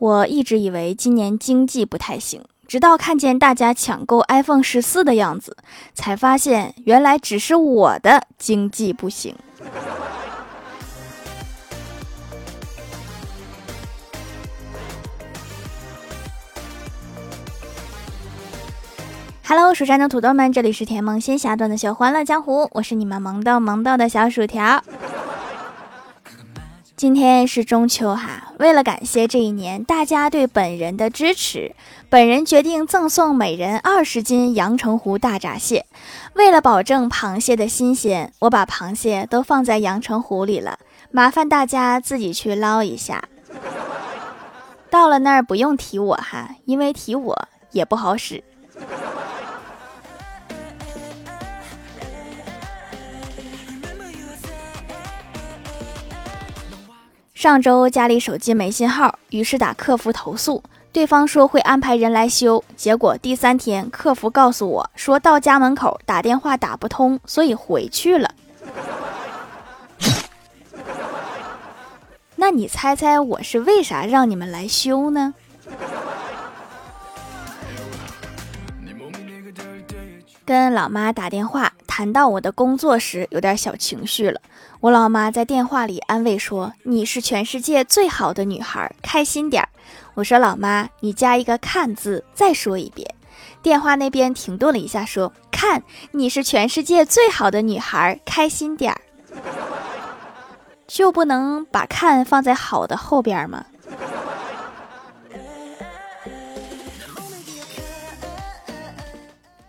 [0.00, 5.56] 我一直以为今年经济不太行，直到看见大家抢购 iPhone 十四的样子，
[5.92, 9.34] 才发现原来只是我的经济不行。
[19.44, 24.80] Hello，蜀山的土豆们，这里是甜萌仙侠段的小欢乐江湖，我是你们萌到萌到的小薯条。
[26.98, 31.76] 今天是中秋哈，为了感谢这一年大家对本人的支持，
[32.08, 35.86] 本人决定赠送每人二十斤阳澄湖大闸蟹。
[36.34, 40.80] 为了保证螃蟹的新鲜，我把螃蟹都放在阳澄湖里了，
[41.12, 43.22] 麻烦大家自己去捞一下。
[44.90, 48.42] 到了那儿不用提我哈，因为提我也不好使。
[57.38, 60.60] 上周家里手机没信号，于是打客服投诉，
[60.90, 62.64] 对方说会安排人来修。
[62.76, 68.28] 结果第三天，客服告诉我说到家门口打电话打不通，所以回去了。
[72.34, 75.32] 那你猜猜我是为啥让你们来修呢？
[80.44, 84.40] 跟老妈打电话谈到我的工作时，有点小情绪了。
[84.78, 89.68] 我老妈在电话里安慰说：“你是全世界最好的女孩，开心点儿。”
[90.14, 93.12] 我说：“老妈，你加一个看字，再说一遍。”
[93.64, 95.82] 电话那边停顿了一下，说：“看，
[96.12, 99.00] 你是全世界最好的女孩，开心点儿。”
[100.86, 103.64] 就不能把看放在好的后边吗？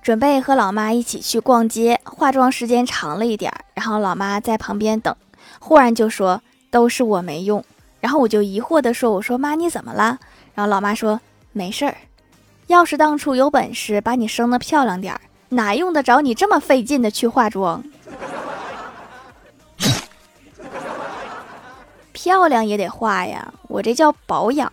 [0.01, 3.53] 准备和老妈一起去逛街，化妆时间长了一点。
[3.73, 5.15] 然后老妈在旁边等，
[5.59, 7.63] 忽然就说：“都是我没用。”
[7.99, 10.17] 然后我就疑惑地说：“我说妈，你怎么了？”
[10.55, 11.19] 然后老妈说
[11.51, 11.97] ：“没事儿，
[12.67, 17.83] 要是当初有本事把你生的漂亮点儿，哪用得着你这么费劲的去化妆？
[22.13, 24.71] 漂亮也得化呀，我这叫保养。”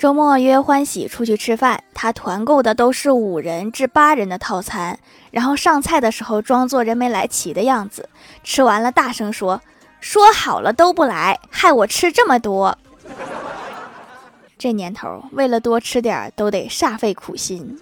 [0.00, 4.98] 周末约欢喜出去吃饭，他团购的都是五人至八人的套餐，
[5.30, 8.08] 然后上菜的时候装作人没来齐的样子，
[8.42, 9.60] 吃完了大声说
[10.00, 12.78] ：“说好了都不来，害我吃这么多。
[14.56, 17.78] ”这年头，为了多吃点都得煞费苦心。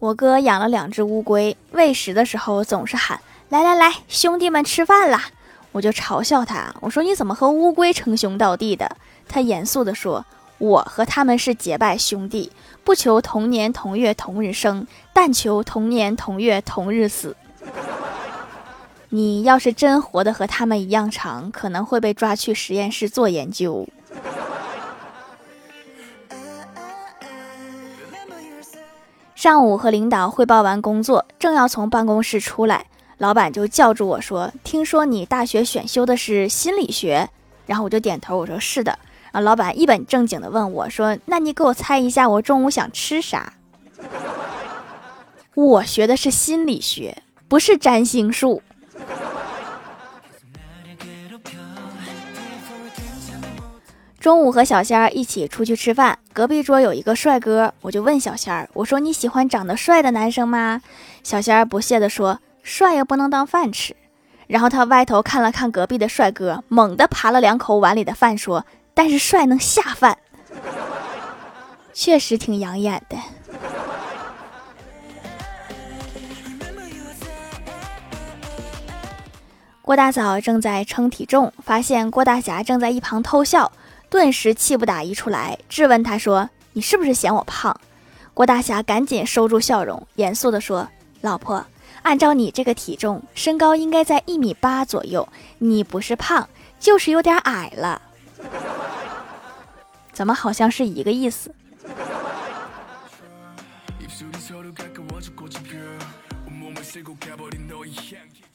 [0.00, 5.26] 我哥养了两只乌龟，喂食的时候总是喊：“来来来，兄弟们吃饭啦！”
[5.72, 8.96] 我就嘲笑他，我说你怎么和乌龟称兄道弟的？
[9.26, 10.24] 他严肃地说
[10.58, 12.52] ：“我和他们是结拜兄弟，
[12.84, 17.34] 不求同年同月同日生，但求同年同月同日死。
[19.08, 23.88] 你要是真活得和他们一样长，可能会被抓去实验室做研究。”
[29.34, 32.86] 上午和领导汇报完工作，正要从办公室出来。
[33.22, 37.30] 老板就叫住我说：“听说你大学选修的是心理学？”
[37.66, 38.98] 然后我就点头，我说：“是的。”
[39.30, 43.52] 啊，老板一本正经的问我说：“那你给我猜一下，我中午想吃啥？”
[45.54, 48.60] 我学的是心理学，不是占星术。
[54.18, 60.82] 中午和小仙儿一起出去吃饭，隔壁桌有一个帅哥，我就问小仙儿：“我说你喜欢长得帅的男生吗？”
[61.22, 62.40] 小仙儿不屑地说。
[62.62, 63.96] 帅也不能当饭吃，
[64.46, 68.64] 然后他歪头看了看隔壁的帅哥，猛地扒了两口碗里的饭，说
[68.94, 70.16] ：“但是帅能下饭，
[71.92, 73.16] 确实挺养眼的。”
[79.82, 83.72] 郭大嫂正在称体重，发现郭大侠正在一旁偷笑，
[84.08, 87.76] 顿时气不打一处来，质问他说：“你是不是嫌我胖？”
[88.32, 90.88] 郭大侠赶紧收住笑容，严肃地说
[91.20, 91.66] ：“老婆。”
[92.02, 95.28] 按照你这个体重，身高应该在一米八左右。
[95.58, 98.02] 你不是胖，就是有点矮了。
[100.12, 101.54] 怎么好像是一个意思？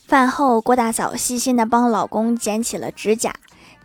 [0.05, 3.33] 饭后，郭大嫂细心的帮老公剪起了指甲，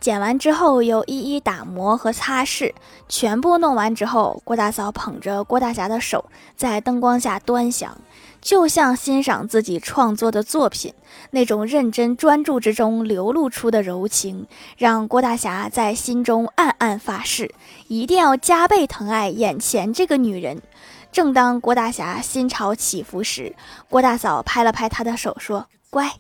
[0.02, 2.72] 剪完之后又一一打磨和擦拭。
[3.08, 6.25] 全部弄完之后，郭大嫂捧着郭大侠的手，
[6.56, 7.96] 在灯光下端详。
[8.40, 10.93] 就像欣赏自己创作的作品，
[11.31, 17.54] 那种认真专注之中流露出的柔情，让郭大侠在心中暗暗发誓，
[17.87, 20.60] 一定要加倍疼爱眼前这个女人。
[21.12, 23.54] 正当郭大侠心潮起伏时，
[23.88, 26.10] 郭大嫂拍了拍他的手，说：“乖，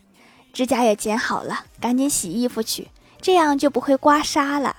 [0.52, 2.88] 指甲也剪好了，赶紧洗衣服去，
[3.22, 4.76] 这样就不会刮痧了。”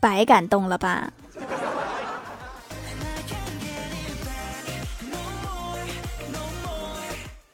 [0.00, 1.12] 白感动了吧？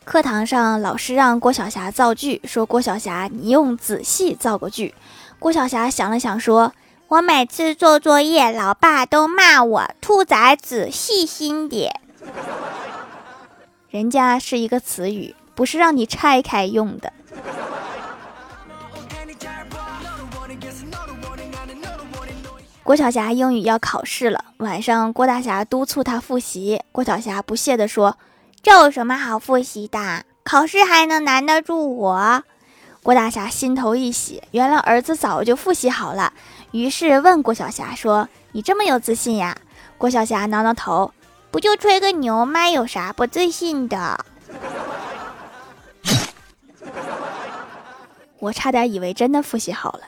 [0.05, 4.94] 课堂上，老师让郭晓霞造句，说：“郭晓霞，你用仔细造个句。”
[5.38, 6.73] 郭晓霞想了想，说
[7.09, 12.00] ：“我每次做作业，老爸都骂我兔崽子，细心点。
[13.91, 17.12] 人家是一个词语，不是让你拆开用的。”
[22.87, 28.17] 郭晓霞英语要考试了，晚上郭大侠督促她复习，郭晓霞不屑地说。
[28.62, 30.23] 这有什么好复习的？
[30.44, 32.44] 考试还能难得住我？
[33.03, 36.33] 郭大侠心头一喜，原来儿子早就复习好了。
[36.71, 39.56] 于是问郭晓霞说：“你这么有自信呀？”
[39.99, 41.12] 郭晓霞挠挠头
[41.50, 42.71] ：“不就吹个牛吗？
[42.71, 44.25] 有啥不自信的？”
[48.38, 50.03] 我差点以为真的复习好了。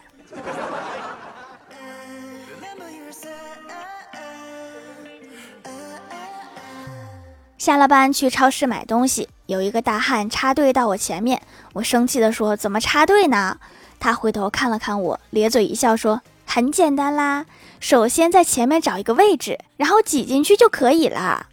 [7.59, 13.59] 下了班去超市买东西，有一个大汉插队到我前面，我生气地说：“怎么插队呢？”
[13.99, 17.47] 他回头看了看我，咧嘴一笑说：“很简单啦，
[17.81, 21.47] 首先在前面找一个位置，然后挤进去就可以了。”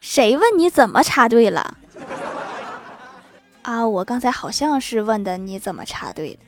[0.00, 1.76] 谁问你怎么插队了？
[3.62, 6.40] 啊，我刚才好像是问的你怎么插队的。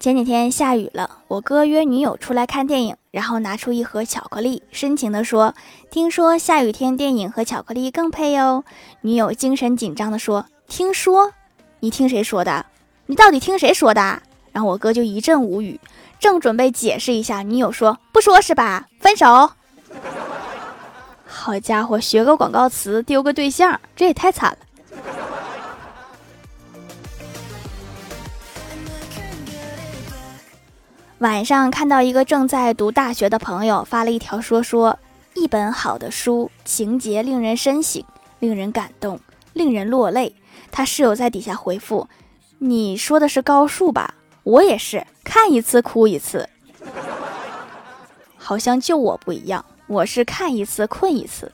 [0.00, 5.54] 前几天下雨了，我哥约女友出来看电影，然后拿出一盒巧克力，深情地说
[5.92, 8.64] ：“听说下雨天电影和巧克力更配哦。”
[9.02, 11.32] 女友精神紧张地说：“听说？
[11.80, 12.64] 你听谁说的？
[13.04, 14.00] 你到底听谁说的？”
[14.52, 15.78] 然后我哥就一阵无语，
[16.18, 18.88] 正准备解释一下，女友说：“不说是吧？
[19.00, 19.50] 分手。”
[21.28, 24.58] 好家伙，学个广告词丢个对象，这也太惨了。
[31.20, 34.98] 晚上看到一个正在读大学的朋友发了一条说说，
[35.34, 38.02] 一本好的书，情节令人深省，
[38.38, 39.20] 令人感动，
[39.52, 40.34] 令人落泪。
[40.70, 42.08] 他室友在底下回复
[42.56, 44.14] ：“你说的是高数吧？
[44.44, 46.48] 我也是，看一次哭一次。
[48.38, 51.52] 好像就我不一样，我是看一次困一次。”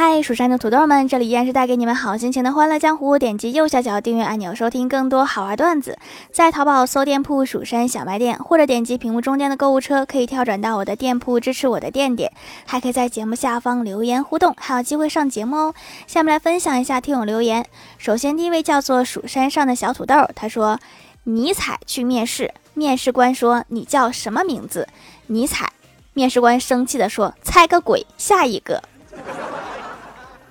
[0.00, 3.18] 嗨，蜀山的土豆们，这里依然是带给你们好心情的欢乐江湖。
[3.18, 5.98] 点击右下角订阅按钮，收听更多好玩段子。
[6.30, 12.30] 在淘宝搜店铺“蜀山小卖店”，或者点击屏幕中间的购物车，可以跳转到我的店铺，支持我的店点。
[12.64, 15.74] 还可以在节目下方留言互动，还有机会上节目哦。
[16.06, 17.66] 下面来分享一下听友留言。
[17.98, 20.78] 首先，第一位叫做蜀山上的小土豆，他说
[21.26, 24.86] ：“尼采去面试，面试官说你叫什么名字？
[25.26, 25.72] 尼采。
[26.12, 28.80] 面试官生气的说：猜个鬼，下一个。”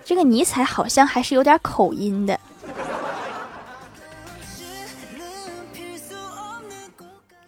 [0.07, 2.39] 这个尼采好像还是有点口音的。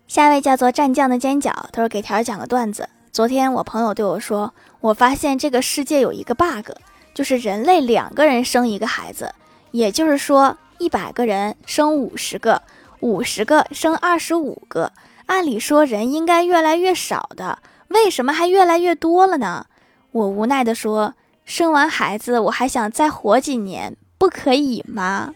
[0.09, 2.89] 下一位叫做战将的尖角，他说给条儿讲个段子。
[3.13, 6.71] 昨天我朋友对我说，我发现这个世界有一个 bug，
[7.13, 9.33] 就是人类两个人生一个孩子，
[9.71, 12.61] 也就是说一百个人生五十个，
[12.99, 14.91] 五十个生二十五个。
[15.27, 19.67] 按理说人应该越来越少的，为什么还越来越多了呢？
[20.11, 21.13] 我无奈的说。
[21.49, 25.33] 生完孩子，我还想再活几年，不可以吗？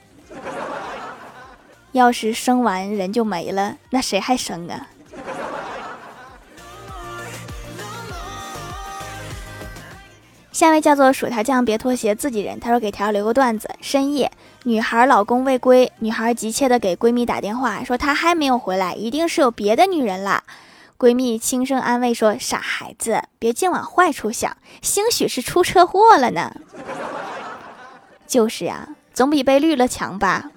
[1.94, 4.90] 要是生完人就没了，那谁还生啊？
[10.52, 12.60] 下位叫做薯条酱，别拖鞋，自己人。
[12.60, 14.32] 他说给条留个段子：深夜，
[14.66, 20.44] 女孩老公未归，女孩急切的给闺蜜打电话，说他还没有回来，一定是有别的女人啦。
[21.04, 26.56] 闺蜜轻声安慰说：“傻孩子，别净往坏处想，兴许是出车祸了呢。
[28.26, 30.50] ”就是呀，总比被绿了强吧。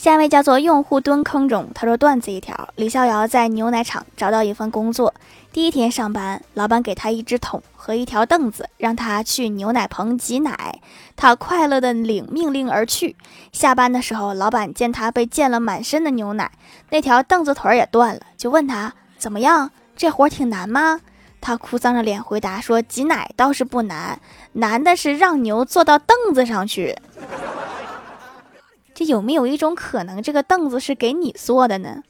[0.00, 5.12] 下一位叫做用户蹲坑中，他说段子一条：李逍遥在牛奶厂找到一份工作，
[5.52, 10.80] 第一天上班，老板给他一只桶和一条凳子，让他去牛奶棚挤奶，
[11.16, 13.14] 他快乐的领命令而去。
[13.52, 16.50] 下班的时候，老板见他被溅了满身的牛奶，
[16.88, 21.02] 那条凳子腿也断了，就问他怎么样，这活挺难吗？
[21.42, 24.18] 他哭丧着脸回答说：挤奶倒是不难，
[24.54, 26.96] 难的是让牛坐到凳子上去。
[29.00, 32.02] 这有没有一种可能，这个凳子是给你坐的呢？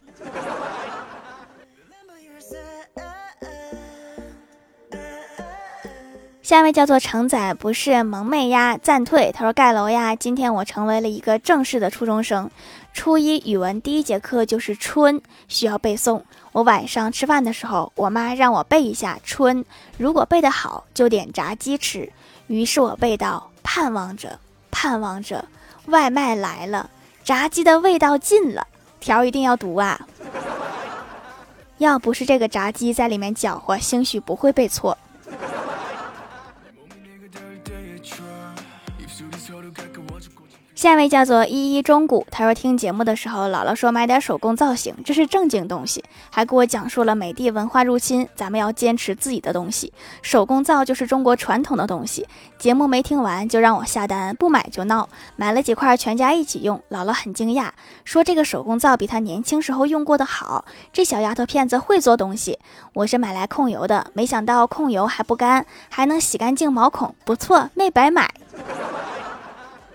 [6.43, 9.31] 下一位叫做承载，不是萌妹呀，暂退。
[9.31, 12.51] 他说盖楼呀，今天我成为了一个正式的初中生。
[12.93, 16.21] 初一语文第一节课就是春，需要背诵。
[16.51, 19.65] 我晚上吃饭的时候，我妈让我背一下春，
[19.97, 22.13] 如果背得好就点炸鸡吃。
[22.49, 24.41] 于是我背到盼望着，
[24.73, 25.45] 盼望着，
[25.91, 26.89] 外卖来了，
[27.23, 28.67] 炸鸡的味道进了，
[28.99, 30.01] 条一定要读啊。
[31.79, 34.97] 要不是这个炸鸡在里面搅和，兴许不会背错。
[40.81, 52.27] 下一位叫做依依中古，他说听节目的时候，姥姥说买点手工造型，这是正经东西，还给我讲述了美的文化入侵，咱们要坚持自己的东西，手工皂就是中国传统的东西。
[52.59, 55.07] 节目没听完就让我下单，不买就闹，
[55.37, 56.83] 买了几块全家一起用。
[56.89, 57.69] 姥姥很惊讶，
[58.07, 62.59] 说这个手工皂比她年轻时候用过的好，这小丫头片子会做东西。
[62.95, 68.33] 我是买来控油的，没想到控油还不干，还能洗干净毛孔，不错，没白买。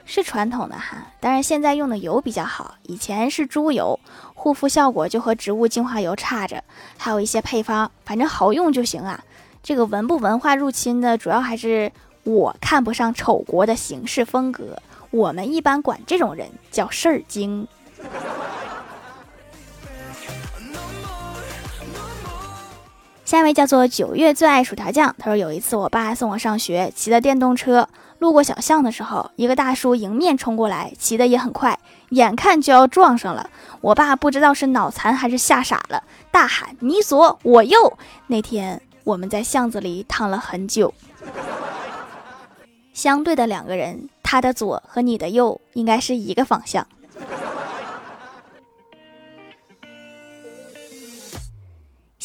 [0.06, 4.00] 是传统的哈，但是现在用的油比较好，以前是猪油，
[4.34, 6.64] 护肤效果就和植物精华油差着，
[6.98, 9.20] 还有一些配方，反正好用就行啊。
[9.64, 11.92] 这个文不文化入侵的主要还是
[12.24, 14.78] 我看不上丑国的行事风格，
[15.10, 17.68] 我们一般管这种人叫事儿精。
[23.26, 27.90] 下一位叫做九月最爱薯条酱，他说有一次我爸送我上学，骑的电动车。
[28.20, 31.78] 路过小巷的时候，一个大叔迎面冲过来，骑的也很快，
[32.10, 33.50] 眼看就要撞上了。
[33.82, 40.94] 我爸不知道是脑残还是吓傻了，大喊：“你左我右！”那天我们在巷子里躺了很久。
[42.94, 46.88] 相对的两个人，他的左和你的右应该是一个方向。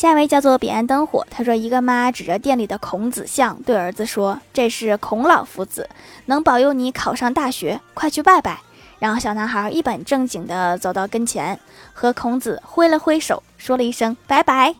[0.00, 5.86] 下一位叫做彼岸灯火，他说：“一个妈指着店里的孔子像，对儿子说：‘这是孔老夫子，
[6.24, 8.60] 能保佑你考上大学，快去拜拜。’
[8.98, 11.60] 然后小男孩一本正经地走到跟前，
[11.92, 14.74] 和孔子挥了挥手，说了一声拜拜。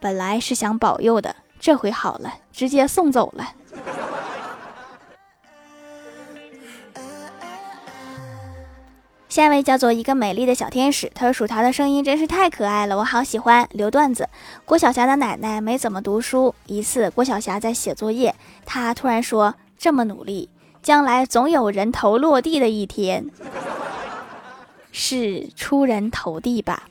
[0.00, 3.52] 本来是想保佑的，这回好了，直接送走了。”
[9.38, 14.28] 下一位叫做一个美丽的小天使，他说：“薯条的声音真是太可爱了，我好喜欢。”留段子：
[14.64, 18.34] 郭晓霞的奶奶没怎么读书，一次郭晓霞在写作业，
[18.66, 20.50] 她突然说：“这么努力，
[20.82, 23.26] 将来总有人头落地的一天，
[24.90, 26.88] 是出人头地吧？”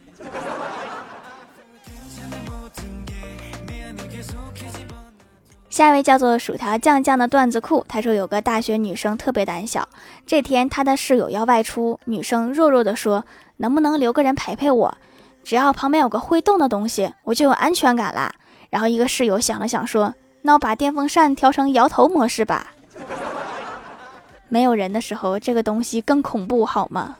[5.77, 9.87] 下一位叫做薯条酱酱的段子库，他说有个大学女生特别胆小，
[10.25, 13.23] 这天她的室友要外出，女生弱弱的说
[13.57, 14.97] ：“能不能留个人陪陪我？
[15.43, 18.33] 只要旁边有个会动的东西，我就有安全感啦。”
[18.71, 22.73] 然后一个室友想了想说：“那我把电风扇调成摇头模式吧。”
[24.49, 27.17] 没有人的时候，这个东西更恐怖，好吗？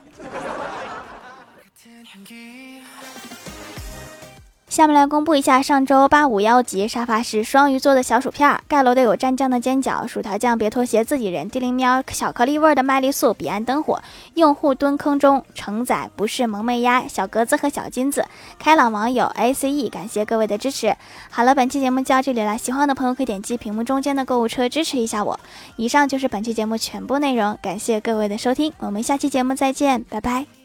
[4.68, 14.00] 下面来公布一下上周八五幺级沙发是双鱼座的小薯片儿，盖楼的有蘸酱的煎饺、薯条酱、别拖鞋、自己人、地灵喵、巧克力味的麦丽素、彼岸灯火、
[14.34, 18.26] 用户蹲坑中、承载不是萌妹鸭、小格子和小金子、
[18.58, 20.94] 开朗网友 A C E，感谢各位的支持。
[21.30, 25.40] 好了，本期节目就到这里了，喜欢的朋友可以点击屏幕中间的购物车支持一下我。
[25.76, 30.57] 以上就是本期节目全部内容，感谢各位的收听，我们下期节目再见，拜拜。